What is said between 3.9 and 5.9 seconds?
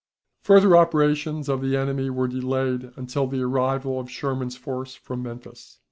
of Sherman's force from Memphis.